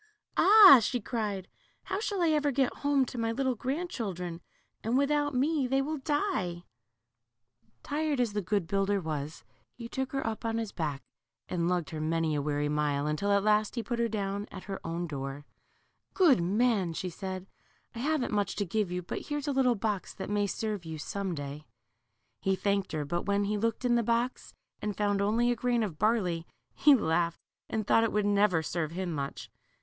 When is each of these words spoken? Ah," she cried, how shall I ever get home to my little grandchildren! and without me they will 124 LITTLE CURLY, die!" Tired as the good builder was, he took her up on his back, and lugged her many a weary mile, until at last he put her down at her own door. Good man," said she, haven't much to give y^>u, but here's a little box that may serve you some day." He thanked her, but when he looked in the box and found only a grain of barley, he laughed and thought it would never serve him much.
Ah," 0.35 0.79
she 0.81 0.99
cried, 0.99 1.47
how 1.83 1.99
shall 1.99 2.23
I 2.23 2.29
ever 2.29 2.49
get 2.49 2.77
home 2.77 3.05
to 3.05 3.19
my 3.19 3.31
little 3.31 3.53
grandchildren! 3.53 4.41
and 4.83 4.97
without 4.97 5.35
me 5.35 5.67
they 5.67 5.79
will 5.79 5.97
124 5.97 6.39
LITTLE 6.41 6.55
CURLY, 6.55 6.55
die!" 6.55 6.65
Tired 7.87 8.19
as 8.19 8.33
the 8.33 8.41
good 8.41 8.65
builder 8.65 8.99
was, 8.99 9.43
he 9.75 9.87
took 9.87 10.11
her 10.13 10.25
up 10.25 10.43
on 10.43 10.57
his 10.57 10.71
back, 10.71 11.03
and 11.47 11.69
lugged 11.69 11.91
her 11.91 12.01
many 12.01 12.33
a 12.33 12.41
weary 12.41 12.67
mile, 12.67 13.05
until 13.05 13.31
at 13.31 13.43
last 13.43 13.75
he 13.75 13.83
put 13.83 13.99
her 13.99 14.07
down 14.07 14.47
at 14.49 14.63
her 14.63 14.79
own 14.83 15.05
door. 15.05 15.45
Good 16.15 16.41
man," 16.41 16.95
said 16.95 17.45
she, 17.93 17.99
haven't 17.99 18.33
much 18.33 18.55
to 18.55 18.65
give 18.65 18.87
y^>u, 18.89 19.05
but 19.05 19.27
here's 19.27 19.47
a 19.47 19.51
little 19.53 19.75
box 19.75 20.15
that 20.15 20.31
may 20.31 20.47
serve 20.47 20.83
you 20.83 20.97
some 20.97 21.35
day." 21.35 21.67
He 22.39 22.55
thanked 22.55 22.91
her, 22.93 23.05
but 23.05 23.27
when 23.27 23.43
he 23.43 23.55
looked 23.55 23.85
in 23.85 23.93
the 23.93 24.01
box 24.01 24.55
and 24.81 24.97
found 24.97 25.21
only 25.21 25.51
a 25.51 25.55
grain 25.55 25.83
of 25.83 25.99
barley, 25.99 26.47
he 26.73 26.95
laughed 26.95 27.41
and 27.69 27.85
thought 27.85 28.03
it 28.03 28.11
would 28.11 28.25
never 28.25 28.63
serve 28.63 28.93
him 28.93 29.11
much. 29.13 29.51